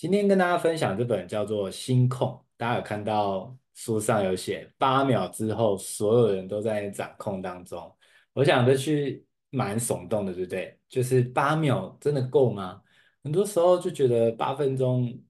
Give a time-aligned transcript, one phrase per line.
[0.00, 7.94] 今天跟大家分享这本叫做《心控》，大家有看到书上有写八秒之后，所有人都在掌控当中。
[8.32, 10.74] 我想这句蛮耸动的，对不对？
[10.88, 12.80] 就是八秒真的够吗？
[13.22, 15.22] 很多时候就觉得八分钟、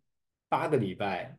[0.49, 1.37] 八个礼拜、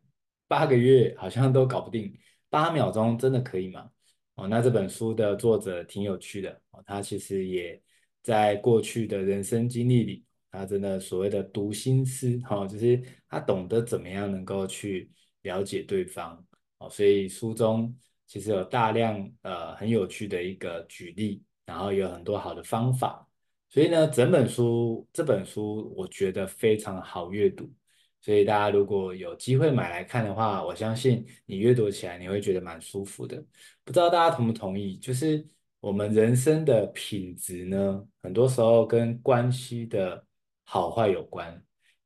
[0.50, 2.14] 八个月好像都搞不定，
[2.50, 3.90] 八秒钟真的可以吗？
[4.36, 7.82] 哦，那这本书的作者挺有趣的哦，他其实也
[8.22, 10.26] 在过去的人生经历里。
[10.52, 15.10] 他真的所谓的读心思，哈，就是他懂得怎么样能够去
[15.44, 16.46] 了解对方，
[16.80, 23.26] 哦，所以书中其实有大量呃很有趣的一个举例，然后有很多好的方法，
[23.70, 27.72] 所以呢，整本书这本书我觉得非常好阅读，
[28.20, 33.42] 所以大家如果有机会买来看的话，我相信你阅读起来你会觉得蛮舒服的。
[33.86, 34.98] 不知道大家同不同意？
[34.98, 35.48] 就是
[35.80, 40.26] 我们人生的品质呢，很多时候跟关系的。
[40.74, 41.62] 好坏有关，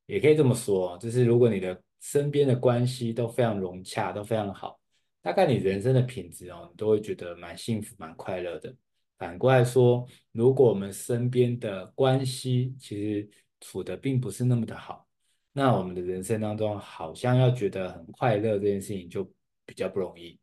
[0.08, 4.80] 也可以这么说，就是如果你的身边的关系都非常融洽，都非常好，
[5.21, 8.76] 大概你人生的品质哦，你都会觉得蛮幸福、蛮快乐的。
[9.20, 13.30] 反过来说，如果我们身边的关系其实
[13.62, 15.05] 处得并不是那么的好，
[15.54, 19.24] 那我们的人生当中好像要觉得很快乐这件事情就
[19.63, 20.40] 比较不容易。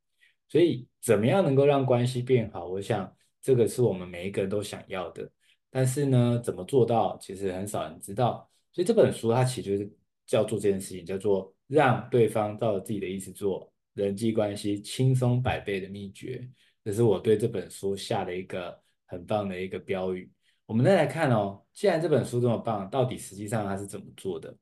[0.49, 2.69] 所以，怎么样能够让关系变好？
[2.69, 5.29] 我想这个是我们每一个人都想要的。
[5.75, 8.47] 但是呢，怎么做到，其实很少人知道。
[8.73, 9.91] 所以这本书它其实就是
[10.27, 16.47] 叫做这件事情，叫做让对方照着自己的意思做，人际关系轻松百倍的秘诀。
[16.85, 20.31] 这是我对这本书下的一个很棒的一个标语。
[20.67, 24.55] 我们再来看哦，既然这本书这么棒，到底实际上它是怎么做的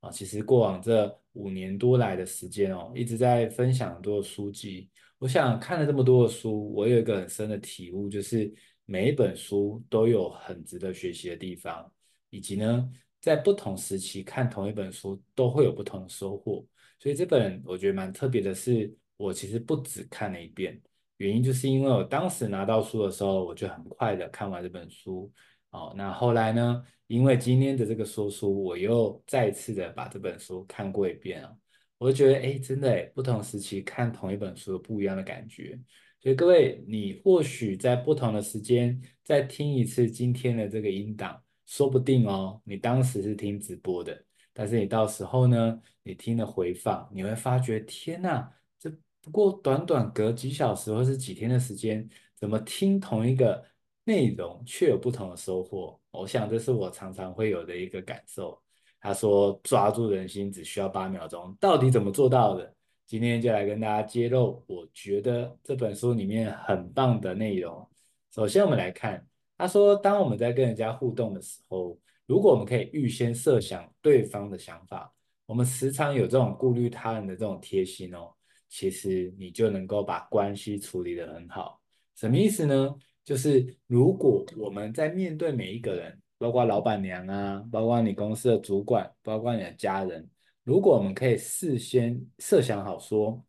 [0.00, 0.10] 啊？
[0.10, 4.90] 其实过往这五年多来的时间哦，一直在分享很多的书籍。
[5.18, 8.52] 我想看了这么多的书，我有一个很深的体悟，就是。
[8.86, 11.92] 每一本书都有很值得学习的地方，
[12.30, 12.88] 以及呢，
[13.20, 16.64] 在不同时期看同一本书都会有不同的收获。
[16.98, 20.80] 所以这本我觉得蛮特别的是，我其实不只看了一遍，
[21.18, 25.30] 原因就是因为我当时拿到书的时候，我就很快的看完这本书。
[25.70, 31.54] 哦，那后来呢，因为今天的这个说书，我又再次的把这本书看过一遍啊，
[31.98, 35.78] 我就觉得，哎，真的诶，不同时期看同一本书不一样的感觉。
[36.26, 48.90] 所以各位，你或许在不同的时间再听一次今天的这个音档，说不定哦，你当时是听直播的，但是你到时候呢，你听了回放，你会发觉，天呐，这
[49.22, 52.04] 不过短短隔几小时或是几天的时间，
[52.34, 53.64] 怎么听同一个
[54.02, 55.96] 内容却有不同的收获？
[56.10, 58.60] 我想这是我常常会有的一个感受。
[58.98, 62.74] 他说抓住人心只需要八秒钟，到底怎么做到的？
[63.06, 67.88] 今天就来跟大家揭露，我觉得这本书里面很棒的内容。
[68.34, 69.24] 首先，我们来看，
[69.56, 71.96] 他说，当我们在跟人家互动的时候，
[72.26, 75.14] 如果我们可以预先设想对方的想法，
[75.46, 78.34] 我们时常有这种顾虑他人的这种贴心哦，
[78.68, 81.80] 其实你就能够把关系处理得很好。
[82.16, 82.92] 什么意思呢？
[83.24, 90.28] 就是如果我们在面对每一个人，包括老板娘啊，包括你公司的主管，包括你的家人。
[90.66, 93.40] 如果我们可以事先设想好，说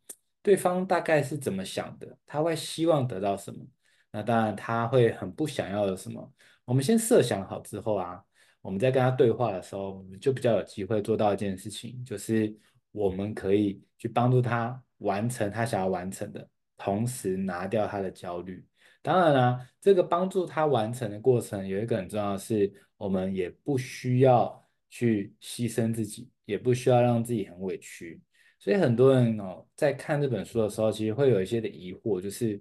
[0.43, 3.65] 对方大概是怎么想的，他会希望得到什么，
[4.11, 6.31] 那当然他会很不想要的什么。
[6.63, 8.23] 我们先设想好之后啊，
[8.61, 12.55] 我们在跟他对话的时候，我们就比较有机会做到一件事情，就是
[12.91, 16.47] 我们可以去帮助他完成他想要完成的，
[16.77, 18.63] 同时拿掉他的焦虑。
[19.01, 26.29] 当然啦，这个帮助他完成的过程有一个很重要的是，我们也不需要去牺牲自己。
[26.47, 28.21] 也不需要让自己很委屈，
[28.57, 32.57] 所以很多人哦，在看这本书的时候，其实会有一些的疑惑，就是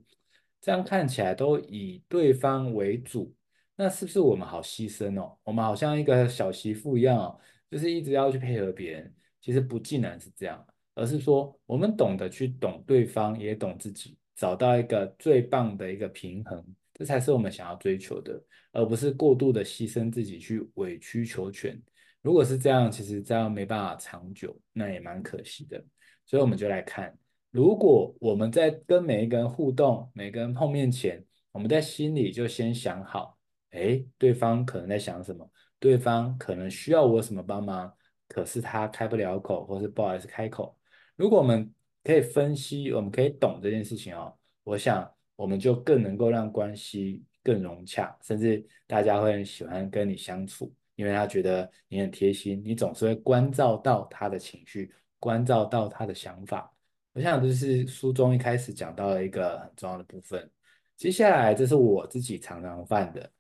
[0.61, 3.33] 这样看起来都以对方为主，
[3.77, 5.39] 那是不是我们好牺牲哦？
[5.45, 7.39] 我们好像一个小媳妇一样哦，
[7.71, 9.15] 就是一直要去配合别人。
[9.41, 10.67] 其实不尽然是这样，
[10.97, 16.61] 而是说我们懂得去懂对方，也懂自己，找到一个最棒的一个平衡，
[16.93, 21.81] 这才是我们想要追求的，而不是过度的牺牲自己去委曲求全。
[22.27, 25.81] 如果是这样，其实这样没办法长久，那也蛮可惜的。
[26.25, 27.17] 所以我们就来看，
[27.53, 33.39] 如果我们在跟每一个人互动、每个人碰面前，我们在心里就先想好，
[33.71, 37.95] 哎，对方可能在想什么，对方可能需要我什么帮忙，
[38.27, 40.77] 可是他开不了口，或是不好意思开口。
[41.15, 41.73] 如果我们
[42.03, 50.75] 可以分析，我们可以懂这件事情哦，我想我们就更能够让关系更融洽，甚至大家会很喜欢跟你相处。
[50.97, 56.73] 因为他觉得你很贴心，你总是会关照到他的情绪，关照到他的想法。
[57.13, 60.51] 我想这是书中一开始讲到的一个很重要的部分。
[60.97, 63.31] 接下来，这是我自己常常犯的，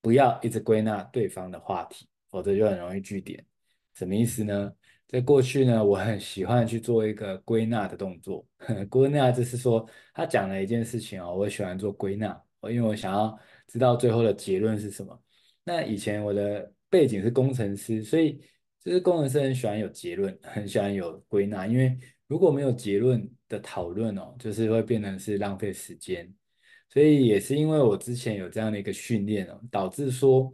[0.00, 3.44] 不要一直归纳对方的话题，否则就很容易句点。
[3.94, 4.72] 什么意思呢？
[5.08, 8.46] 在过去呢，我很喜欢去做一个归纳的动作。
[8.90, 13.36] 归纳就是说，他讲了一件事情哦，我喜欢做归纳，因为我想要
[13.66, 15.20] 知道最后的结论是什么。
[15.68, 18.40] 那以前我的背景是工程师，所以
[18.82, 21.94] 就是工程师很喜欢有结论，很喜欢有归纳，因为
[22.26, 26.32] 如果没有结论的讨论哦，就是会变成是浪费时间。
[26.88, 30.50] 所以也是因为我之前有这样的一个训练哦，导致说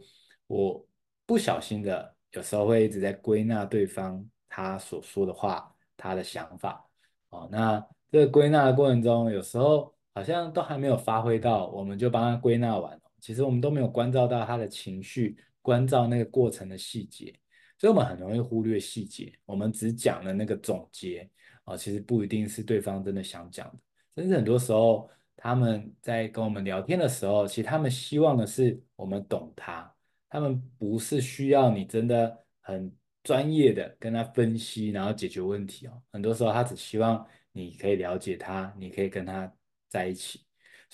[0.47, 0.85] 我
[1.25, 4.23] 不小心的有时候会一直在归纳对方。
[4.47, 6.81] 他所说的话，他的想法，
[7.29, 17.33] 哦，那这个归纳的过程中，有时候好像都还没有发挥到，我们就帮他归纳完，其实我们都没有关照到他的情绪，关照那个过程的细节，
[17.77, 21.29] 所以我们很容易忽略细节，我们只讲了那个总结，
[21.65, 29.93] 哦，其实不一定是对方真的想讲的，甚至很多时候他们在跟我们聊天的时候，其实他们希望的是我们懂他，
[30.29, 32.91] 他们不是需要你真的很。
[33.25, 35.99] 专业的跟他分析，然后解决问题哦。
[36.11, 39.51] 很多时候他只希望你可以了解他，你可以跟他
[39.89, 40.45] 在一起，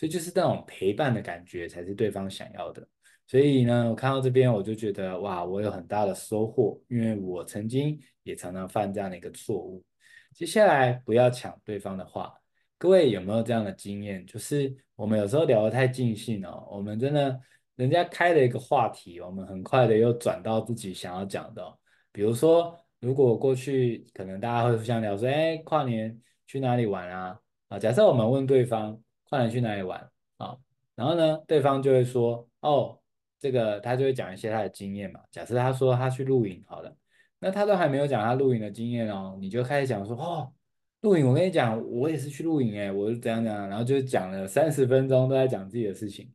[0.01, 2.87] 所以就是那种陪伴的感觉才是对方想要的。
[3.27, 9.85] 所以呢，我看到这边我就觉得哇，我有很大的收获，因为我曾经也常常犯这样的一个错误。
[10.33, 12.33] 接下来不要抢对方的话，
[12.79, 14.25] 各位有没有这样的经验？
[14.25, 17.39] 就是我们有时候聊得太尽兴哦，我们真的
[17.75, 21.63] 人家开了一个话题，我们很快的又转到自己想要讲的。
[22.11, 27.39] 比如说，如果过去可能大家会互相聊说，哎，跨年去哪里玩啊？
[27.67, 28.99] 啊，假设我们问对方
[29.31, 29.97] 跨年去哪里玩
[30.37, 30.57] 啊，
[30.93, 32.99] 然后呢，对方就会说，哦，
[33.39, 35.21] 这个他就会讲一些他的经验嘛。
[35.31, 36.93] 假设他说他去露营，好了，
[37.39, 40.53] 那他都还没有讲他露营的经验哦，你就开始讲说，哦，
[40.99, 46.29] 露营，我跟你讲，我也是去露营哎，我是怎样怎样，然后就讲了三十分钟都在讲自己的事情，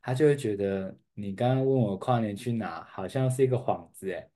[0.00, 4.26] 他就会觉得你刚刚问我跨年去哪，好像是一个幌子哎。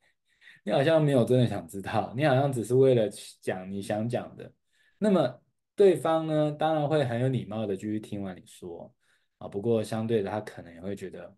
[0.67, 3.09] 你好像没有真的想知道，你好像只是为了
[3.41, 4.51] 讲你想讲的。
[4.99, 5.41] 那么
[5.77, 8.93] 对方呢，当然会很有礼貌的继续听完你说
[9.39, 9.49] 啊。
[9.49, 11.37] 不过相对的，他可能也会觉得，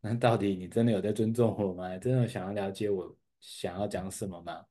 [0.00, 1.96] 那到底你真的有在尊重我吗？
[1.98, 4.64] 真的想要了解我想要讲什么吗？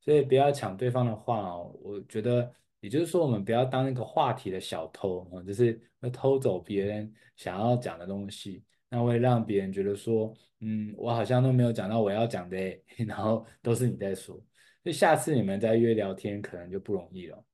[0.00, 1.74] 所以不要抢对方的话哦。
[1.82, 8.62] 我觉得，也就是说，我们不要当一个话题的小偷啊，就是会偷走别人想要讲的东西。
[8.90, 12.56] 那会让别人觉得说，嗯，我好像都没有讲到我要讲的，
[13.08, 17.44] 然后都是你在说，所以下次你们再约聊天可能就不容易了。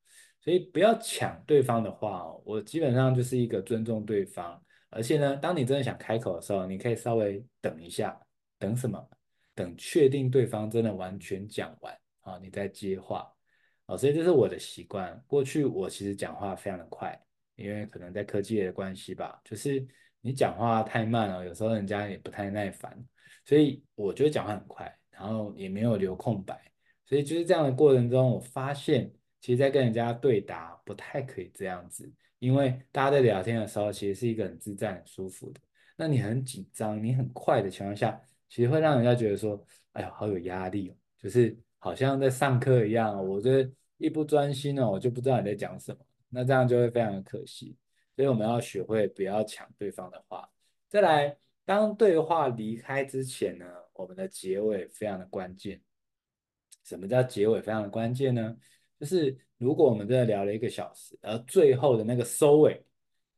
[0.51, 8.21] 所以不要抢对方的话哦，我基本上就是一个尊重对方，而且呢，当你真的想开口的时候，你可以稍微等一下，
[8.59, 9.09] 等什么？
[9.55, 13.33] 等确定对方真的完全讲完啊，你再接话
[13.87, 13.97] 啊。
[13.97, 15.23] 所以这是我的习惯。
[15.29, 17.17] 过去我其实讲话非常的快，
[17.55, 19.87] 因为可能在科技的关系吧，就是。
[20.21, 22.95] 你讲话太慢了，有时候人家也不太耐烦，
[23.47, 26.61] 所以我觉得讲话很快，然后也没有留空白，
[27.07, 35.61] 所以就是这样的过程中，我发现其实，在跟人家对答不太可以这样子，因为大家在聊天的时候，其实是一个很自在、很舒服的。
[35.97, 45.99] 那你很紧张、你很快的情况下，其实会让人家觉得说，哎呀，好有压力哦，就是好像在上课一样，我这一不专心哦，我就不知道你在讲什么，
[46.29, 47.77] 那这样就会非常的可惜。
[48.17, 50.47] 所以我们要学会不要抢对方的话。
[50.89, 53.65] 再来，当对话离开之前呢，
[53.95, 55.81] 我们的结尾非常的关键。
[56.85, 58.57] 什么叫结尾非常的关键呢？
[59.01, 62.85] 就是如果我们真的聊了一个小时，而最后的那个收尾，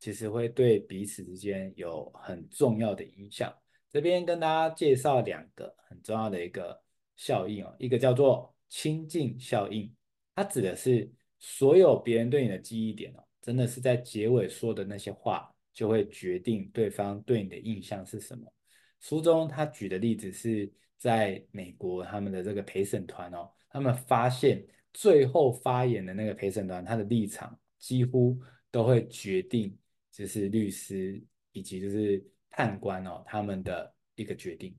[0.01, 3.55] 其实会对彼此之间有很重要的影响。
[3.89, 6.83] 这边跟大家介绍两个很重要的一个
[7.15, 9.95] 效应哦，一个叫做亲近效应，
[10.35, 13.25] 它指的是所有别人对你的记忆点哦。
[13.41, 18.53] 真的是在结尾说的那些话，就会决定对方对你的印象是什么。
[19.01, 28.39] 书中他举的例子是在美国他们的这个陪审团哦，他们发现最后发言的那个陪审团，他的立场几乎
[28.71, 29.77] 都会决定，
[30.11, 31.23] 就是律师
[31.53, 34.77] 以及就是判官哦他们的一个决定。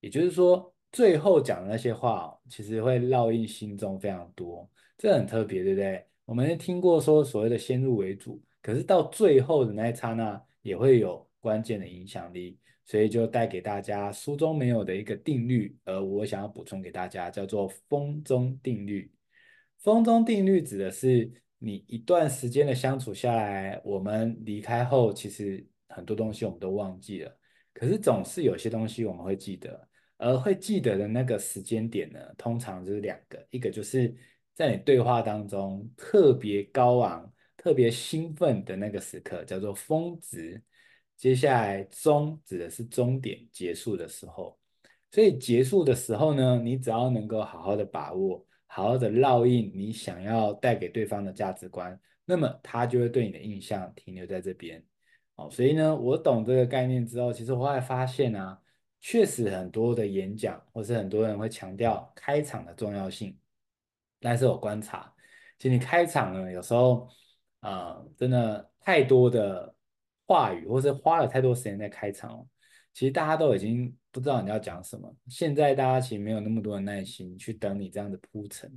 [0.00, 4.68] 也就是说，最后讲的那些话哦，其实会烙印心中非常多，
[4.98, 6.04] 这很特别，对不对？
[6.24, 19.11] 我们听过说所谓的先入为主，可是到最后的那一刹那也会有关键的影响力，所以就带给大家书中没有的一个定律，而我想要补充给大家，叫做风中定律。
[19.82, 27.36] 风中定律指的是你一段时间的相处下来，我们离开后，其实很多东西我们都忘记了，
[27.74, 34.14] 可是总是有些东西我们会记得，而会记得的那个时间点呢，通常就是两个，一个就是。
[34.54, 40.62] 在你对话当中特别高昂、特别兴奋的那个时刻叫做峰值，
[41.16, 44.58] 接下来终指的是终点结束的时候，
[45.10, 54.82] 所以结束的时候呢，你只要能够好好的把握，好好的烙印你想要带给对方的价值观，那么他就会对你的印象停留在这边。
[55.34, 58.58] 哦，所以呢，我懂这个概念之后，其实我后来发现啊，
[58.98, 63.38] 确实很多的演讲或是很多人会强调开场的重要性，
[64.18, 65.14] 但是我观察，
[65.58, 67.06] 其实你开场呢，有时候
[67.60, 69.74] 啊，呃，真的太多的
[70.26, 72.46] 话语，或是花了太多时间在开场哦。
[72.94, 78.70] 其实大家都已经不知道你要讲什么，现在大家其实没有那么多的耐心去等你这样的铺陈，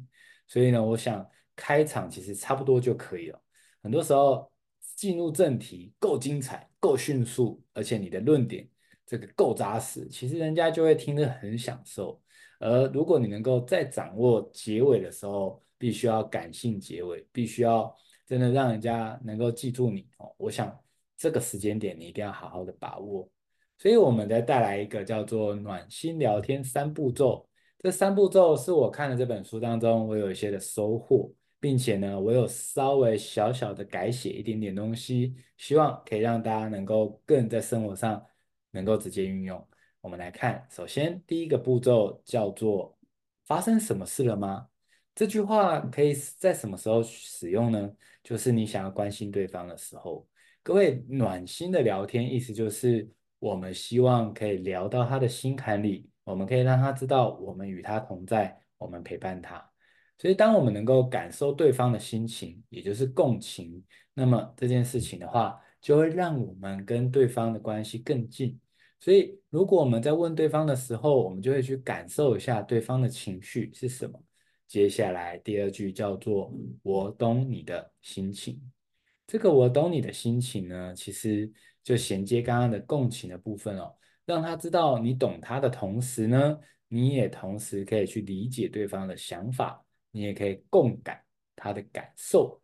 [0.48, 3.42] 所以呢，我想开场其实差不多就可以了。
[3.82, 4.52] 很多时候
[4.96, 8.68] 进入正题够精彩、够迅速，而且你的论点
[9.06, 12.22] 这个够扎实，其实人家就会听得很享受。
[12.60, 17.94] 而如果你能够在掌握结尾的时候，必须要感性结尾，必须要
[18.26, 20.34] 真的让人家能够记住你哦。
[20.38, 20.74] 我想
[21.18, 23.30] 这个时间点你一定要好好的把握。
[23.78, 27.48] 所以，我们再带来一个叫做暖心聊天三步骤。
[27.78, 38.26] 这三步骤是我看了这本书当中，我有一些的收获，并且呢，我有稍微小小的改写一点点东西，希望可以让大家能够更在生活上
[38.72, 39.64] 能够直接运用。
[40.02, 42.98] 我们来看，首先第一个步骤叫做
[43.46, 44.68] “发生什么事了吗？”
[45.14, 47.92] 这句话可以在什么时候使用呢？
[48.24, 50.28] 就是你想要关心对方的时候。
[50.64, 53.08] 各位，暖心的聊天意思就是。
[53.40, 59.64] 我们希望可以聊到他的心坎里，我们可以让他知道我们与他同在，我们陪伴他。
[60.18, 68.58] 所以，当我们能够感受对方的心情，也就是共情，那么这件事情的话，就会让我们跟对方的关系更近。
[69.00, 74.18] 所以，如果我们在问对方的时候，我们就会去感受一下对方的情绪是什么。
[74.68, 76.52] 接下来第二句叫做
[76.82, 78.60] “我懂你的心情”。
[79.28, 81.52] 这个“我懂你的心情”呢，其实。
[81.86, 91.24] 就衔接刚刚的共情的部分哦，让他知道你懂他的同时呢，你也同时可以去理解对方的想法，你也可以共感
[91.56, 92.60] 他的感受。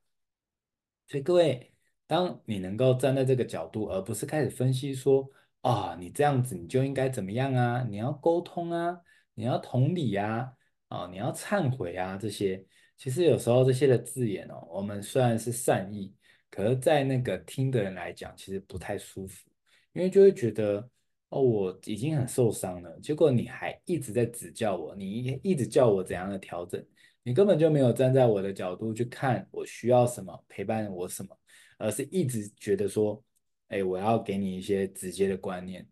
[1.08, 1.72] 所以各位，
[2.08, 5.30] 当你能够站在这个角度，而不是开始分析说，
[5.62, 9.00] 啊、你这样子你就应该怎么样啊，你要沟通啊，
[9.36, 10.52] 你要同理啊，
[10.88, 12.66] 啊、你要忏悔啊，这些，
[12.98, 16.16] 其实有时候这些的字眼哦，我们虽然是善意。
[16.52, 19.50] 可是，在那个听的人来讲，其实不太舒服，
[19.94, 20.88] 因为就会觉得，
[21.30, 26.86] 哦，我已经很受伤了，结果你还一直在指教我，你一直叫我怎样的调整，
[27.24, 31.40] 你根本就没有站在我的角度去看我需要什么，陪伴我什么，
[31.78, 33.24] 而是一直觉得说，
[33.70, 35.88] 哎，我要给你一些直接的观念。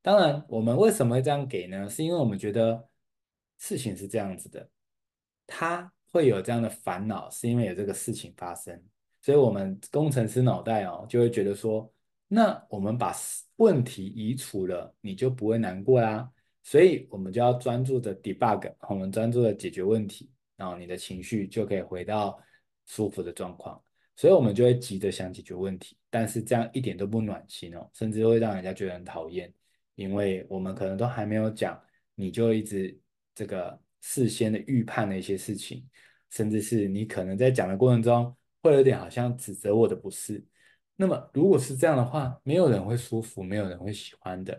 [0.00, 1.90] 当然，我们为什么会这样给呢？
[1.90, 2.88] 是因为我们觉得
[3.58, 4.70] 事情是这样子的，
[5.44, 8.80] 他会有这样的烦恼，是因为有这个事情发生。
[9.24, 11.90] 所以，我们工程师脑袋哦，就会觉得说，
[12.28, 13.10] 那我们把
[13.56, 16.30] 问题移除了，你就不会难过啦。
[16.62, 22.38] 所以，我们就要专注的 debug，我们专注的解决问题，然后你的情绪就可以回到
[22.84, 23.82] 舒服的状况。
[24.14, 29.50] 所以，我们就会急着想解决问题，但是这样一点都不暖心哦，甚至会让人家觉得很讨厌，
[29.94, 31.82] 因为我们可能都还没有讲，
[32.14, 32.94] 你就一直
[33.34, 35.88] 这个事先的预判的一些事情，
[36.28, 38.36] 甚至是你可能在讲的过程中。
[38.68, 40.44] 会有点好像指责我的不是，
[40.96, 44.56] 那么如果是这样的话，没有人会舒服，没有人会喜欢的。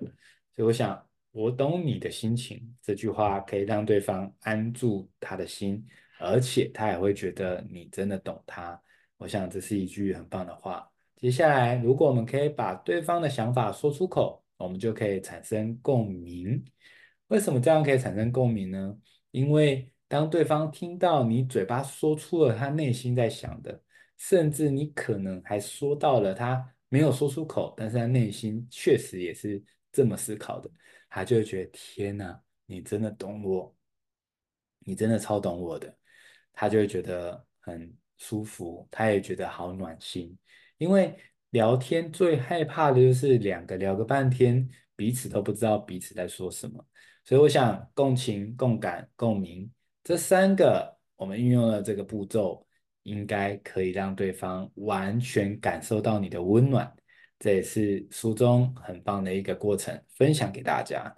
[0.56, 5.86] 所以我想，我懂你的心情这句话可以让对方安住他的心，
[6.20, 8.80] 而且他也会觉得你真的懂他。
[9.18, 10.90] 我想这是一句很棒的话。
[11.16, 16.64] 接下来，如果我们可以把对方的想法说出口，我们就可以产生共鸣。
[17.28, 18.96] 为什么这样可以产生共鸣呢？
[19.32, 23.82] 因为当对方听到你嘴巴说出了他内心在想的。
[24.18, 30.70] 甚至你可能还说到了他没有说出口，但是他内心确实也是这么思考的，
[31.10, 33.76] 他就会觉得天哪，你真的懂我，
[34.80, 35.94] 你真的超懂我的，
[36.54, 40.38] 他就会觉得很舒服，他也觉得好暖心。
[40.78, 41.18] 因为
[41.50, 46.86] 聊天最害怕的就是两个聊个半天，彼此都不知道彼此在说什么。
[47.24, 49.70] 所以我想共情、共感、共鸣
[50.04, 52.65] 这三个，我们运用了这个步骤。
[53.06, 56.92] 应该可以让对方完全感受到你的温暖，
[57.38, 61.14] 这也是书中很棒的一个过程，分享给大家。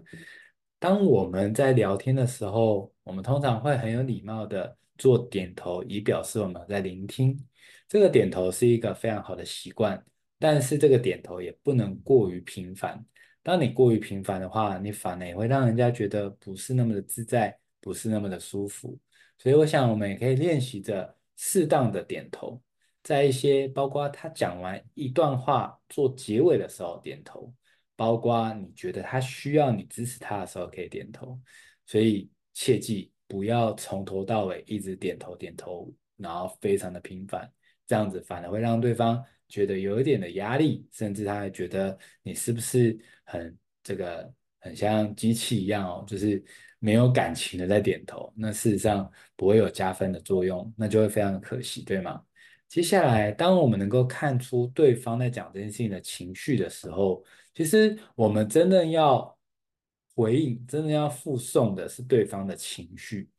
[0.80, 7.40] 当我们在聊天的时候，我们通常会很有礼貌的做点头，以表示我们在聆听。
[7.88, 10.04] 这个点头是一个非常好的习惯，
[10.38, 13.02] 但是这个点头也不能过于频繁。
[13.42, 19.00] 当你过于频繁的话，你反而也会让人家觉得不是那么的自在，不是那么的舒服。
[19.38, 21.17] 所以我想，我们也可以练习着。
[21.38, 22.62] 适当的点头，
[23.02, 27.54] 在一些包括他讲完一段话做结尾的时候点头，
[27.96, 31.40] 包括你觉得他需要你支持他的时候可以点头。
[31.86, 37.50] 所以切记不要从头到尾一直点头点头，然后非常的频繁，
[37.86, 44.30] 这样子反而会让对方觉得有一点的压力，甚至他还觉得你是不是很这个
[44.60, 46.44] 很像机器一样哦，就是
[46.80, 52.22] 没有感情的在点头，那事实上不会有加分的作用，那就会非常的可惜，对吗？
[52.68, 59.34] 接下来，当我们能够看出对方在讲这件事情的情绪的时候，其实我们真的要。
[60.18, 63.30] 回应真的要附送的是对方的情绪，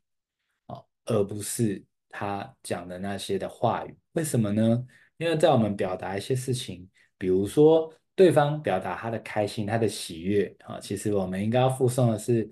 [0.67, 3.99] 啊，而不是他讲的那些的话语。
[4.13, 4.87] 为什么呢？
[5.17, 12.49] 因为在我们表达一些事情，比如说对方表达他的开心、他的喜悦，啊，其实我们应该要附送的是，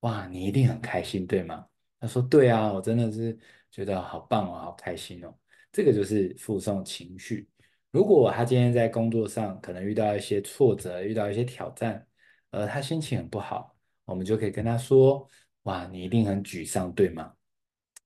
[0.00, 1.66] 哇，你一定很开心，对吗？
[2.00, 3.36] 他说，对啊，我真的是
[3.70, 5.34] 觉得好棒哦，好开心哦。
[5.72, 7.48] 这个就是附送情绪。
[7.90, 12.04] 如果他今天在工作上可能遇到一些挫折，遇到一些挑战。
[12.50, 13.76] 而他心情很不好，
[14.06, 15.28] 我们就可以跟他说
[15.64, 17.34] ：“哇，你一定很沮丧，对吗？”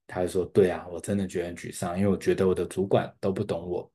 [0.09, 3.93] 他会说：“对啊，我真的觉得很沮丧，因为我觉得我的主管都不懂我。”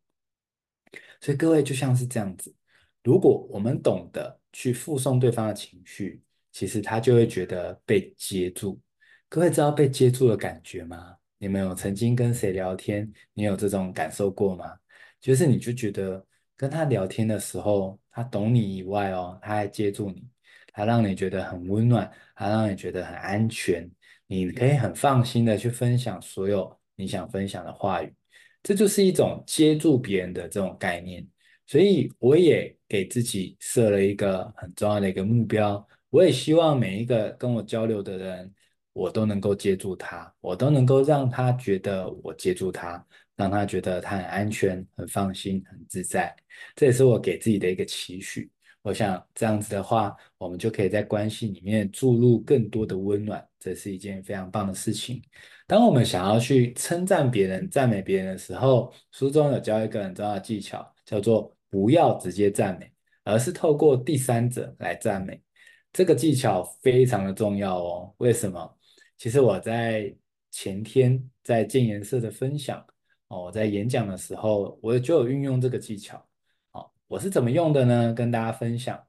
[1.19, 2.55] 所以各位就像是这样子，
[3.03, 6.23] 如果我们懂得去附送对方的情绪，
[6.57, 8.81] 其实他就会觉得被接住。
[9.29, 11.15] 各位知道被接住的感觉吗？
[11.37, 13.07] 你们有曾经跟谁聊天？
[13.35, 14.75] 你有这种感受过吗？
[15.21, 20.27] 就是你就觉得跟他聊天的时候，他懂你以外哦，他还接住你。
[20.73, 23.87] 它让你觉得很温暖，它让你觉得很安全，
[24.25, 28.11] 你可以很放心的去分享所有你想分享的话语，
[28.63, 31.23] 这就是一种接住别人的这种概念。
[31.67, 35.87] 所以我也给自己设了一个很重要的一个目标，
[36.17, 38.51] 我也希望每一个跟我交流的人，
[38.91, 43.05] 我都能够接住他，我都能够让他觉得我接住他，
[43.36, 46.36] 让他觉得他很安全、很放心、很自在。
[46.75, 48.50] 这也是我给自己的一个期许。
[48.81, 55.21] 我想这样子的话，我们就可以在关系里面注入更多的温暖，这是一件非常棒的事情。
[55.67, 62.91] 当我们想要去称赞别人、赞美别人的时候，书中有教一个很重要的技巧，叫做不要直接赞美，
[63.23, 65.39] 而是透过第三者来赞美。
[65.91, 68.13] 这个技巧非常的重要哦。
[68.17, 68.78] 为什么？
[69.17, 70.15] 其实我在
[70.52, 72.86] 前天在建颜色的分享
[73.28, 76.23] 哦，我在演讲的时候，我就有运用这个技巧。
[77.08, 78.13] 我是怎么用的呢？
[78.13, 79.02] 跟大家分享。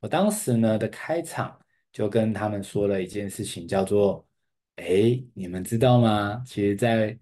[0.00, 1.58] 我当时呢的开场
[1.92, 4.26] 就跟他们说了一件事情，叫做：
[4.76, 6.42] 哎，你们知道吗？
[6.46, 7.18] 其实，在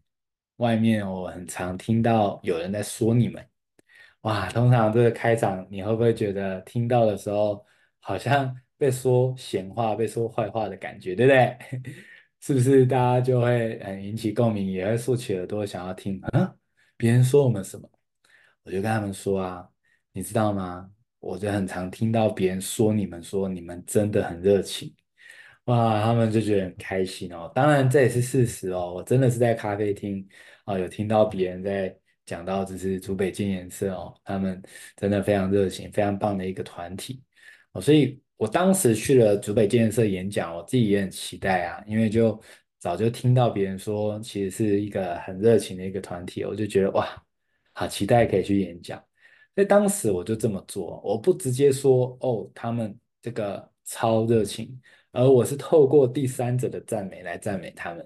[0.59, 3.45] 外面我很常听到有人在说你们。
[4.21, 7.67] 哇，通常这个开场，你会不会觉得听到的时候，
[7.99, 11.57] 好像被说闲话、被说坏话的感觉，对不对？
[12.41, 16.21] 是不是大家就会很引起共鸣，也会竖起耳朵想要听？
[16.33, 16.53] 啊，
[16.97, 17.89] 别人说我们什么？
[18.65, 19.69] 我就跟他们说啊。
[20.15, 20.91] 你知道吗？
[21.21, 24.95] 我就很常听到别人说你们说你们真的很热情，
[25.65, 27.51] 哇，他们就觉得很开心哦。
[27.55, 30.29] 当然这也是事实哦，我真的是在咖啡厅
[30.67, 34.63] 啊，有听到别人在讲到这是竹北京颜色哦，他们
[34.97, 37.23] 真的非常热情，非常棒的一个团体
[37.73, 37.81] 哦。
[37.81, 42.37] 所以我当时去了竹北建设演讲，我自己也很期待啊，因为就
[42.81, 47.07] 早就听到别人说其实是一个很热情的一个团体，我就觉得哇，
[47.73, 49.01] 好期待可以去演讲。
[49.55, 54.77] 在当时我就这么做，我不直接说哦，他们这个超热情，
[55.13, 58.05] 而我是透过第三者的赞美来赞美他们。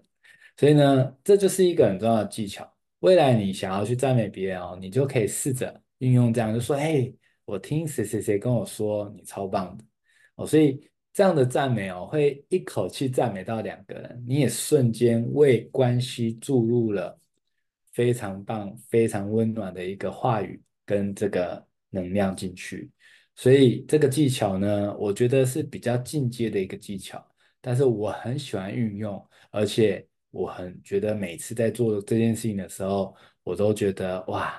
[0.59, 2.71] 所以呢，这就是一个很重要的技巧。
[2.99, 9.85] 未来你想要去赞美别人哦，你就可以试着运用这样，就说：“嘿，我听谁谁谁跟我说你超棒的
[10.37, 10.81] 哦。”所以
[11.13, 17.19] 这样的赞美哦，会一口气赞美到两个人，你也瞬间为关系注入了
[17.93, 20.63] 非常棒、非常温暖的一个话语。
[20.89, 22.89] 跟这个能量进去，
[23.35, 27.21] 所以这个技巧呢，我觉得是比较进阶的一个技巧，
[27.61, 29.21] 但是我很喜欢运用，
[29.51, 34.55] 而且我很觉得每次在做这件事情的时候，我都觉得哇，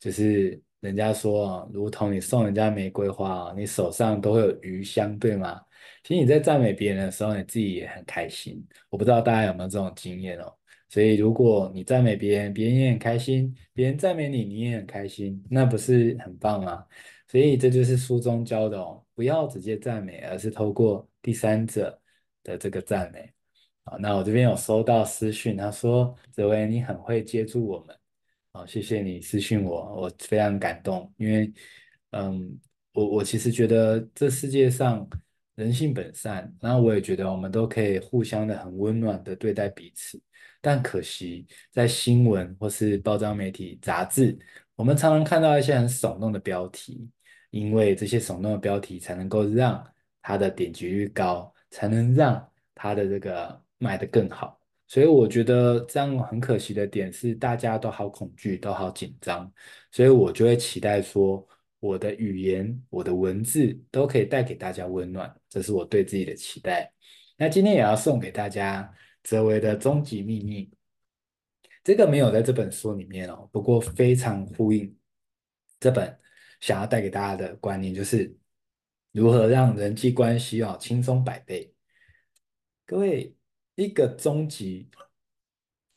[0.00, 5.60] 就是人家说啊，如同你送人家玫瑰花啊，你手上都会有余香，对吗？
[6.02, 8.60] 其实你在赞美别人的时候，你自己也很开心。
[8.90, 10.52] 我不知道大家有没有这种经验哦。
[10.88, 16.84] 所以，如果你赞美别人，别人也很开心；别人赞美你，你也很开心，那不是很棒吗？
[17.28, 21.96] 所以，这就是书中教的哦，不要直接赞美，而是透过第三者
[22.42, 23.32] 的这个赞美。
[23.84, 27.96] 好，那我这边有收到私讯，他说：“泽维，你很会接住我们。”
[28.52, 31.52] 好，谢谢你私信我，我非常感动，因为，
[32.10, 32.58] 嗯，
[32.92, 35.08] 我我其实觉得这世界上。
[35.54, 40.18] 人性本善，然后我也觉得我们都可以互相的很温暖的对待彼此，
[40.62, 44.36] 但可惜在新闻或是报章媒体杂志，
[44.74, 47.06] 我们常常看到一些很耸动的标题，
[47.50, 49.86] 因为这些耸动的标题才能够让
[50.22, 54.58] 它的点击率高，才能让它的这个卖得更好。
[54.92, 59.50] 所以我觉得这样很可惜的点是，大家都好恐惧，都好紧张，
[59.90, 61.48] 所以我就会期待说，
[61.80, 66.92] 我的语言、我的文字都可以带给大家温暖，这是我对自己的期待。
[67.38, 70.70] 那今天也要送给大家泽维的终极秘密，
[71.82, 74.94] 这个没有在这本书里面哦，不过非常呼应
[75.80, 76.14] 这本
[76.60, 78.36] 想要带给大家的观念，就是
[79.10, 81.72] 如何让人际关系哦轻松百倍。
[82.84, 83.34] 各位，
[83.82, 84.88] 一个终极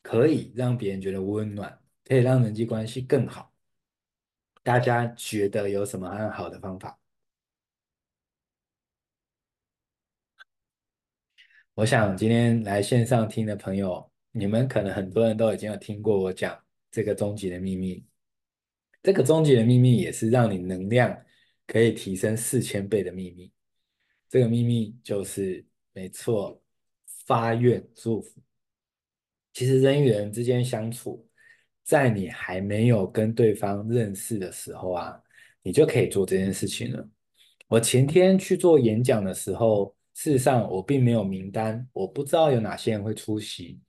[0.01, 3.53] 可以让别人觉得温暖，可以让人际关系更好，
[4.63, 6.99] 大家觉得有什么很好的方法？
[11.75, 16.57] 我想今天来线上听的朋友，你们可能很多人都已经有听过我讲
[16.89, 18.05] 这个终极的秘密。
[19.03, 21.25] 这个终极的秘密也是让你能量
[21.67, 23.51] 可以提升四千倍的秘密。
[24.29, 26.59] 这个秘密就是，没错，
[27.25, 28.41] 发愿祝福。
[29.53, 31.27] 其实人与人之间相处，
[31.83, 35.21] 在你还没有跟对方认识的时候啊，
[35.61, 37.09] 你就可以做这件事情了。
[37.67, 39.93] 我前天去做演讲的时候。
[40.17, 43.81] 事实上，我并没有名单，我不知道有哪些人会出席。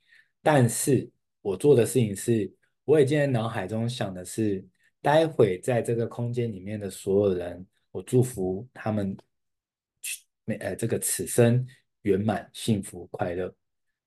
[0.42, 1.08] 但是
[1.40, 2.52] 我做的事情是，
[2.84, 4.66] 我已经在脑海中想的是，
[5.00, 9.16] 待会在这个空间里面的所有人，我祝福他们
[10.02, 11.64] 去每，呃，这个此生
[12.06, 13.52] 圆满、幸福、快乐，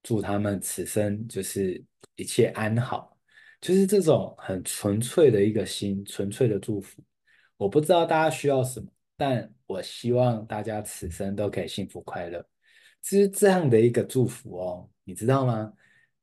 [0.02, 1.84] 祝他们此生就是
[2.16, 3.18] 一切安好，
[3.60, 7.04] 就是这种很纯粹的一个心，纯粹的祝福。
[7.58, 8.88] 我不知道大家需要什么。
[9.18, 12.42] 但我希望大家此生都可以幸福快乐，
[13.02, 15.74] 其实这样的一个祝福哦，你知道吗？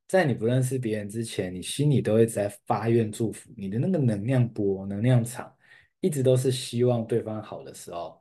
[0.08, 5.54] 在你不认识别人之前，你心里都会在发愿祝福，你的那个能量波、能量场，
[6.00, 8.18] 一直都是希望对方好的时候。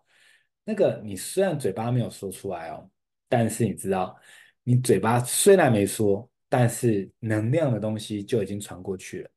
[0.65, 2.89] 那个你虽然嘴巴没有说出来哦，
[3.38, 4.17] 但是你知道，
[4.63, 9.30] 你嘴巴虽然没说，但是能量的东西就已经传过去了，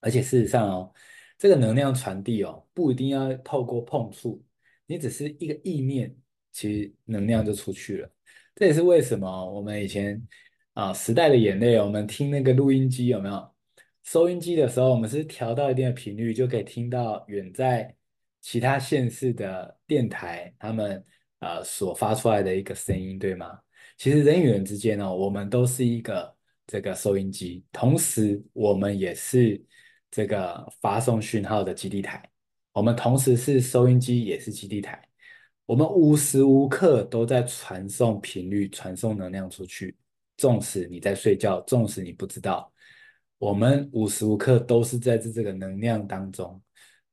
[0.00, 0.92] 而且事实上哦。
[1.38, 4.40] 这个能量传递哦，不一定要透过碰触，
[4.86, 6.14] 你只是一个意念，
[6.52, 8.08] 其实能量就出去了。
[8.54, 10.24] 这也是为什么我们以前
[10.74, 13.54] 啊，时代的眼泪，我们听那个录音机有没有？
[14.04, 17.92] 收音机的时候，我们是调到一定的频率，就可以听到远在
[18.40, 21.04] 其他县市的电台他们
[21.42, 23.58] 呃所发出来的一个声音，对吗？
[23.98, 26.34] 其实人与人之间哦，我们都是一个
[26.66, 29.62] 这个收音机，同时我们也是。
[30.14, 32.22] 这个发送讯号的基地台，
[32.74, 35.02] 我们同时是收音机，也是基地台。
[35.64, 39.96] 我们无时无刻都在传送频率、传送能量出去。
[40.36, 42.70] 纵使你在睡觉，纵使你不知道，
[43.38, 46.60] 我们无时无刻都是在这这个能量当中。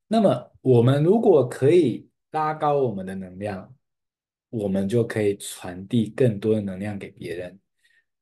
[0.06, 3.74] 那么，我们如果可以拉高我们的能量，
[4.50, 7.58] 我们就可以传递更多的能量给别人。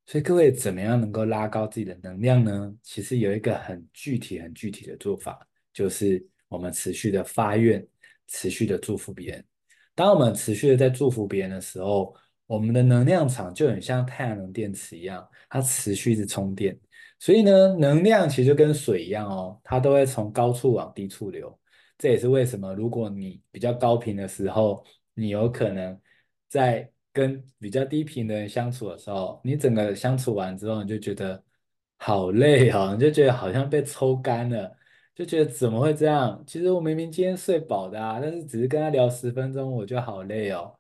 [0.06, 2.74] 所以各位怎么样能够拉高自己的能量呢？
[2.82, 7.86] 其实有一个很具体、很具体的做法，就是我们持续的发愿，
[8.26, 9.44] 持续的祝福别人。
[9.94, 12.14] 当我们持续的在祝福别人的时候，
[12.46, 16.78] 我们的能量场就很像太阳能电池一样，它持续的充电。
[17.18, 21.58] 所以呢，能量其实就跟水一样哦，它都会从高处往低处流。
[21.98, 24.82] 这也是为什么，如果你比较高频的时候，
[25.14, 26.00] 你有可能
[26.48, 31.42] 在跟比较低频的人相处的时候，你整个相处完之后，你就觉得
[31.98, 34.74] 好累哦，你就觉得好像被抽干了，
[35.14, 36.42] 就觉得怎么会这样？
[36.46, 40.74] 其实我明明今天睡饱的啊，但是只是跟他聊十分钟，我就好累哦。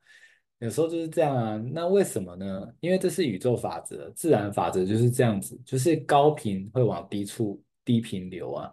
[0.60, 2.68] 有时候就是这样啊，那为什么呢？
[2.80, 8.72] 因为这是宇宙法则，自然法则就是这样子，就是高频会往低处低频流啊。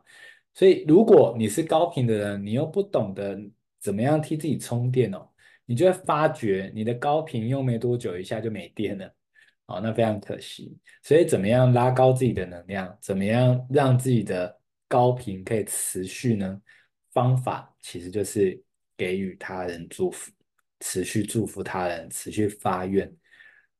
[0.53, 3.37] 所以如果你是高频的人，你又不懂得
[3.79, 5.27] 怎么样替自己充电哦。
[5.67, 9.11] 你就会发觉你的高频用没多久，一下就没电了，
[9.65, 10.77] 哦，那非常可惜。
[11.01, 12.95] 所以怎么样拉高自己的能量？
[13.01, 14.55] 怎么样让自己的
[14.87, 16.61] 高频可以持续呢？
[17.11, 18.61] 方法其实就是
[18.95, 20.31] 给予他人祝福，
[20.81, 23.11] 持续祝福他人，持续发愿。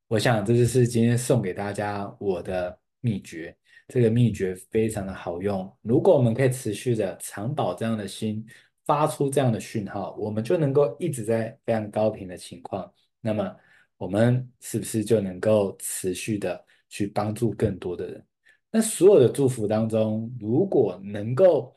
[0.08, 3.56] 我想这就是今天送给大家我的秘诀。
[3.88, 5.72] 这个秘诀非常的好用。
[5.82, 8.44] 如果我们可以持续的常保这样的心。
[8.86, 12.90] 发出这样的讯号，我们就能够一直在非常高频的情况。
[13.20, 13.54] 那么，
[13.98, 18.24] 我们是不是就能够持续的去帮助更多的人？
[18.70, 21.76] 那所有的祝福当中，如果能够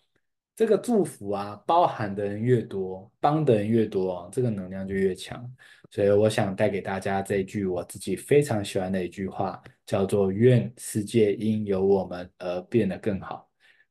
[0.56, 5.44] 这个祝福啊，包含的人越多，帮的人越多，这个能量就越强。
[5.90, 13.49] 所以，我想带给大家这一句我自己非常喜欢的一句话，叫做“愿世界因有我们而变得更好”。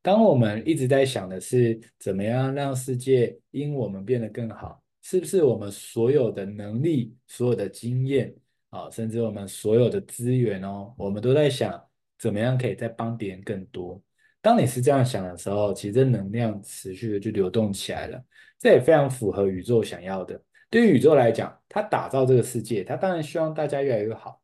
[0.09, 8.35] 当我们一直在想的是怎么样让世界因我们变得更好，是不是我们所有的能力、所有的经验
[8.71, 11.79] 啊，甚至我们所有的资源哦，我们都在想
[12.19, 14.03] 怎么样可以再帮别人更多。
[14.41, 18.19] 当你是这样想的时候，其实能量持续的就流动起来了，
[18.59, 20.43] 这也非常符合宇宙想要的。
[20.71, 24.41] 对于宇宙来讲，它打造这个世界，它当然希望大家越来越好，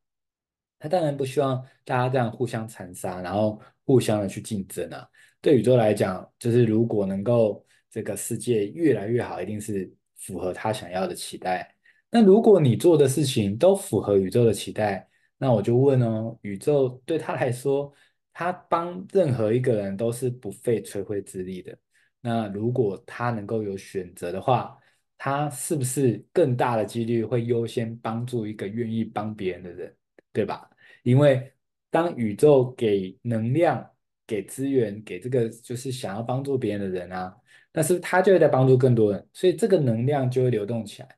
[0.79, 5.09] 它当然不希望大家这样互相残杀，然后互相的去竞争啊。
[5.45, 11.77] 对宇宙来讲，就是如果能够这个世界越来越好，一定是符合他想要的期待。
[12.11, 17.93] 那如果你做的事情都符合宇宙的期待，那我就问哦，宇宙对他来说，
[18.33, 21.77] 他帮任何一个人都是不费吹灰之力的。
[22.23, 24.75] 那如果他能够有选择的话，
[25.19, 29.95] 他是不是更大的几率会优先帮助一个愿意帮别人的人，
[30.33, 30.67] 对吧？
[31.03, 31.53] 因为
[31.91, 33.87] 当宇宙给能量，
[34.27, 37.35] 给资源给这个就是想要帮助别人的人啊，
[37.71, 41.09] 但是他就会在帮助更多人，所以这个能量就会流动起来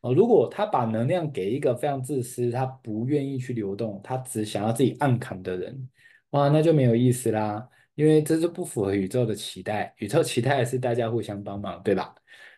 [0.00, 0.12] 哦。
[0.12, 5.88] 如果他把能量给一个非常自私、他不愿意去流动、他只想要自己暗扛的人，
[6.30, 9.94] 哇，那就没有意思啦，因为这是不符合宇宙的期待。
[9.98, 12.14] 宇宙期待是大家互相帮忙，对吧？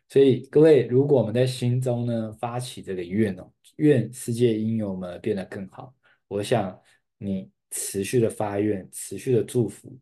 [0.08, 5.94] 所以各位，如果我们在心中呢发起这个愿哦，愿世界因我们而变得更好，
[6.28, 6.78] 我想
[7.18, 7.50] 你。
[7.72, 9.98] 持续的发愿，持续的祝福，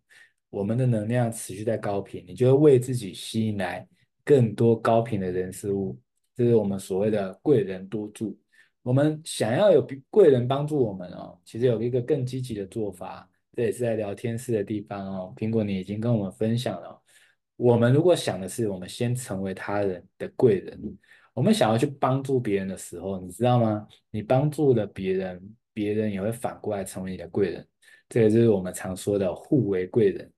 [0.50, 3.86] 我们的能量持续在高频，你就会为自己吸引来
[4.24, 5.96] 更多高频的人事物。
[6.34, 8.36] 这是我们所谓的贵人多助。
[8.82, 15.34] 我们想要有贵人帮助我们哦，其实有一个更积极的做法，这也是在聊天室的地方哦。
[15.36, 17.00] 苹果你已经跟我们分享了，
[17.56, 20.98] 我们如果想的是我们先成为他人的贵人，
[21.34, 23.86] 我们想要去帮助别人的时候，你知道吗？
[24.10, 25.56] 你帮助了别人。
[25.80, 27.66] 别人也会反过来成为你的贵人，
[28.06, 30.30] 这个就是我们常说的互为贵人。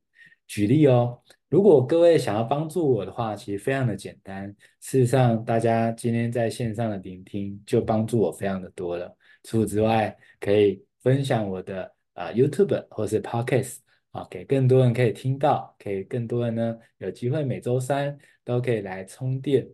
[0.46, 4.48] 举例哦，如果各位想要帮助我的话，其实非常的简单。
[4.80, 9.12] 事实上，大家今天在线上的聆听就帮助我非常的多了。
[9.42, 13.78] 除此之外，可以分享我的啊、YouTube 或是 Podcast
[14.12, 19.66] 啊，给更多人可以听到，可以更多人呢有机会每周三都可以来充电。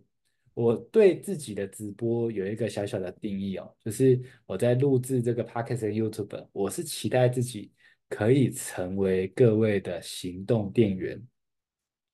[0.53, 7.71] 我对自己的直播有一个小小的定义哦，就是我在录制这个 Podcast 的 YouTube，我是期待自己
[8.09, 11.21] 可以成为各位的行动电源。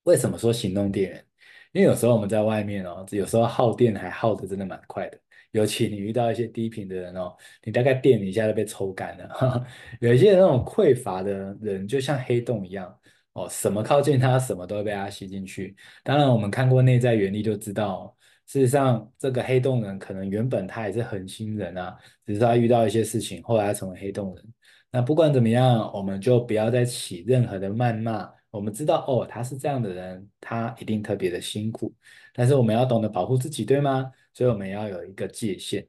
[0.03, 1.25] 为什么说行动电源？
[1.71, 5.19] 因为有时候我们在外面哦，有时候耗电还耗得真的蛮快的，
[5.51, 9.65] 尤其你遇到一些低频的人哦，你大概电一下就被抽干了。
[9.99, 12.95] 有一些那种匮乏的人，就像黑洞一样
[13.33, 15.75] 哦，什么靠近他，什么都会被他吸进去。
[16.03, 18.14] 当然，我们看过内在原理就知道。
[18.47, 24.53] 事实上，这个黑洞人可能原本他也是恒星人啊，只是他遇到一些事情，后来成为黑洞人。
[24.91, 28.31] 那不管怎么样，我们就不要再起任何的谩骂。
[28.51, 31.93] 我们知道，哦，他是这样的人，他一定特别的辛苦。
[32.33, 34.09] 但是我们要懂得保护自己，对吗？
[34.33, 35.85] 所以我们要有一个界限。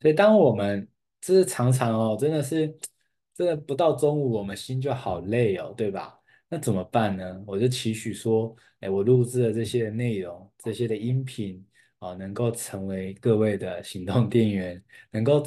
[0.00, 0.88] 所以当我们
[1.20, 2.76] 这是常常哦，真的是，
[3.34, 6.18] 真的不到中午，我们心就好累哦，对吧？
[6.48, 7.40] 那怎么办呢？
[7.46, 11.64] 我就期许说，哎，我录制的这些内容，这些的音频。
[12.00, 15.44] 哦，能够成为各位的行动电源，能够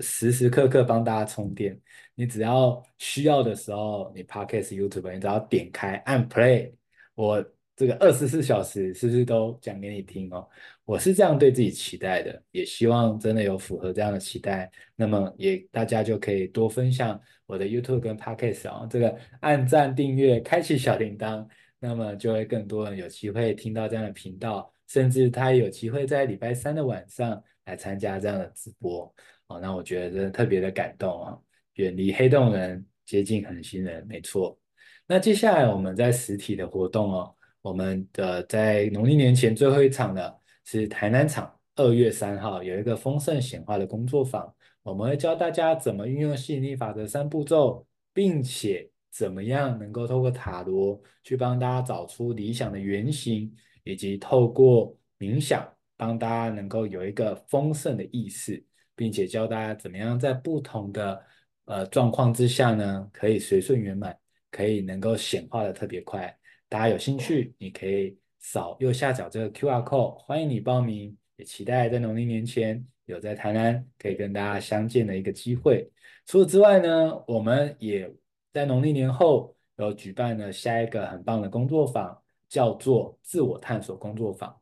[0.00, 1.78] 时时刻刻帮大家充电。
[2.14, 6.72] 你只要需要的时候，你 Podcast YouTube，你只要点开按 Play，
[7.14, 7.44] 我
[7.76, 10.48] 这个二十四小时是不是都讲给你听哦？
[10.86, 14.70] 我是这样对自己期待的，也希望真的有符合这样的期待。
[14.94, 21.46] 那么也大家就可以多分享我的 YouTube 跟 Podcast 哦，这个按赞订阅，开启小铃铛，
[21.78, 24.72] 那么就会更多人有机会听到这样的频道。
[24.88, 29.12] 甚至他有机会在礼拜三的晚上来参加这样的直播
[29.48, 31.38] 哦，那我觉得真的特别的感动啊！
[31.74, 34.58] 远离黑洞人，接近恒星人，没错。
[35.06, 53.54] 那接下来我们在实体的活动哦，我们的在农历年前最后一场的是台南场，二月三号有一个丰盛显化的工作坊，我们会教大家怎么运用吸引力法则三步骤，并且怎么样能够透过塔罗去帮大家找出理想的原型。
[53.86, 55.64] 以及透过冥想，
[55.96, 58.62] 帮大家能够有一个丰盛的意识，
[58.96, 61.24] 并且教大家怎么样在不同的
[61.66, 64.18] 呃状况之下呢，可以随顺圆满，
[64.50, 66.36] 可以能够显化的特别快。
[66.68, 71.16] 大家有兴趣，你可以扫右下角这个 QR code，欢迎你报名。
[71.36, 75.88] 也期待在农历年前有在台南可以跟大家相见的一个机会。
[76.24, 78.12] 除此之外呢，我们也
[78.52, 82.20] 在农历年后有举办了下一个很棒的工作坊。
[82.48, 84.54] 叫做自我探索工作坊，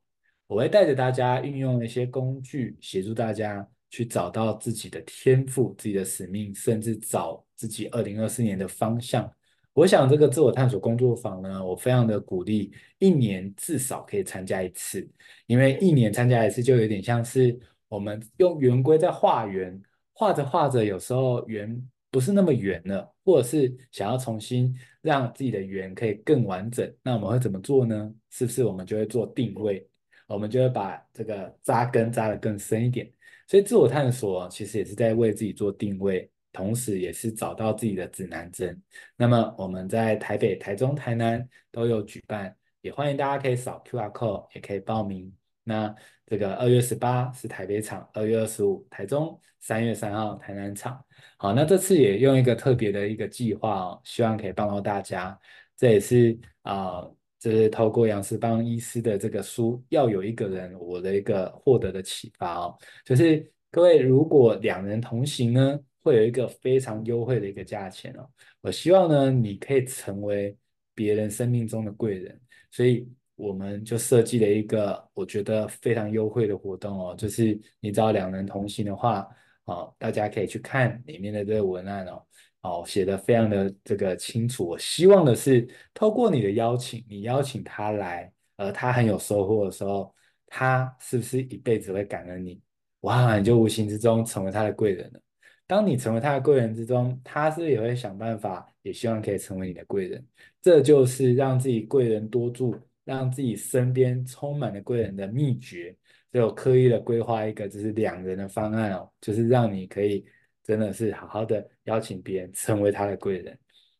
[0.47, 9.31] 我会带着大家运用一些工具，协助大家去找到自己的天赋、自己的使命，甚至找自己二零二四年的方向。
[9.73, 15.09] 我想这个自我探索工作坊呢，我非常的鼓励，一年至少可以参加一次，
[15.47, 19.81] 因为一年参加一次就有点像是我们用圆规在画圆，
[20.12, 28.15] 画着画着，有时候圆不是那么圆了，或者是想要重新让自己的圆可以更完整，那我们会怎么做呢？
[28.31, 29.89] 是不是我们就会做定位，
[30.27, 33.11] 我们就会把这个扎根扎得更深一点？
[33.49, 36.31] 所以自我探索其实也是在为自己做定位。
[36.57, 38.81] 同时，也是找到自己的指南针。
[39.17, 45.35] 那么，我们在台北、台中、台南都有举办，也欢迎大家可以扫 QR code，也可以报名。
[45.64, 45.92] 那
[46.27, 51.05] 这个二月十八是台北场，二月二十五台中，三月三号台南场。
[51.37, 55.38] 好，那这次也用一个特别的一个计划哦，希望可以帮到大家。
[55.77, 57.03] 这也是啊，
[57.38, 68.29] 就是透过杨思邦医师的这个书，要有一个人，我的一个获得的启发哦，就是各位如果两人同行呢，会有一个非常优惠的一个价钱哦，
[68.61, 70.57] 我希望呢，你可以成为
[70.94, 79.29] 别人生命中的贵人，所以我们就设计了一个我觉得非常优惠的活动哦，就是你只要两人同行的话，
[79.64, 82.23] 哦，大家可以去看里面的这个文案哦，
[82.62, 84.66] 哦，写的非常的这个清楚。
[84.66, 90.14] 我希望的是，透过你的邀请，你邀请他来，而他很有收获的时候，
[90.47, 92.61] 他是不是一辈子会感恩你？
[93.01, 95.20] 哇，你就无形之中成为他的贵人了。
[95.66, 100.25] 当你成为他的贵人之中，他是不是也会想办法，也希望可以成为你的贵人。
[100.62, 105.95] 这就是让自己贵人多助，让自己身边充满了贵人的秘诀。
[106.33, 110.25] 所以我刻意的规划一个就是两人的方案哦，就是让你可以
[110.62, 113.57] 真的是好好的邀请别人成为他的贵人。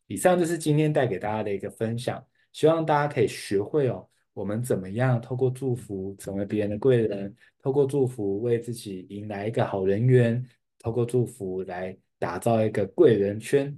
[0.07, 10.45] 以上就是今天带给大家的一个分享，希望大家可以学会哦，我们怎么样透过祝福成为别人的贵人，透过祝福为自己迎来一个好人缘。
[10.77, 13.75] 透过祝福来打造一个贵人圈，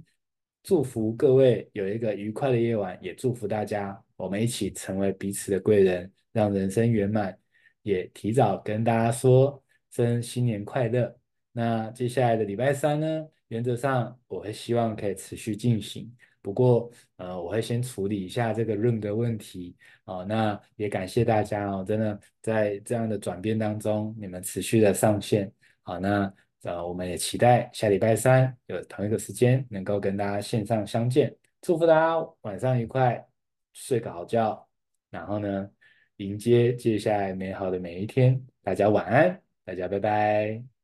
[0.68, 7.34] 祝福各位有一个愉快的夜晚，也祝福大家，我们一起成为彼此的贵人，让人生圆满。
[7.80, 11.16] 也提早跟大家说声新年快乐。
[11.52, 20.22] 那接下来的礼拜三呢，原则上我会希望可以持续进行，不过呃，我会先处理一下这个 room 的问题哦。
[20.28, 25.50] 那也感谢大家哦，真的在这样的转变当中，你们持续的上线，
[25.80, 26.30] 好那。
[26.62, 31.34] 呃，我们也期待下礼拜三有同一个时间能够跟大家线上相见。
[31.60, 33.24] 祝福大家晚上愉快，
[33.72, 34.68] 睡个好觉，
[35.10, 35.70] 然后呢，
[36.16, 38.40] 迎接接下来美好的每一天。
[38.62, 40.77] 大家晚安，大家拜拜。